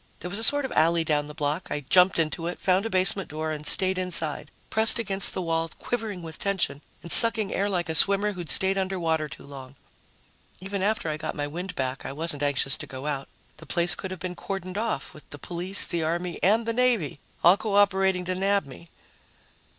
There 0.21 0.31
was 0.31 0.39
a 0.39 0.43
sort 0.43 0.65
of 0.65 0.71
alley 0.71 1.03
down 1.03 1.27
the 1.27 1.35
block. 1.35 1.67
I 1.69 1.81
jumped 1.81 2.17
into 2.17 2.47
it, 2.47 2.59
found 2.59 2.87
a 2.87 2.89
basement 2.89 3.29
door 3.29 3.51
and 3.51 3.67
stayed 3.67 3.99
inside, 3.99 4.49
pressed 4.71 4.97
against 4.97 5.35
the 5.35 5.43
wall, 5.43 5.69
quivering 5.77 6.23
with 6.23 6.39
tension 6.39 6.81
and 7.03 7.11
sucking 7.11 7.53
air 7.53 7.69
like 7.69 7.87
a 7.87 7.93
swimmer 7.93 8.31
who'd 8.31 8.49
stayed 8.49 8.79
underwater 8.79 9.29
too 9.29 9.45
long. 9.45 9.75
Even 10.59 10.81
after 10.81 11.07
I 11.07 11.17
got 11.17 11.35
my 11.35 11.45
wind 11.45 11.75
back, 11.75 12.03
I 12.03 12.13
wasn't 12.13 12.41
anxious 12.41 12.77
to 12.77 12.87
go 12.87 13.05
out. 13.05 13.27
The 13.57 13.67
place 13.67 13.93
could 13.93 14.09
have 14.09 14.19
been 14.19 14.33
cordoned 14.33 14.75
off, 14.75 15.13
with 15.13 15.29
the 15.29 15.37
police, 15.37 15.87
the 15.89 16.01
army 16.01 16.39
and 16.41 16.65
the 16.65 16.73
navy 16.73 17.19
all 17.43 17.55
cooperating 17.57 18.25
to 18.25 18.33
nab 18.33 18.65
me. 18.65 18.89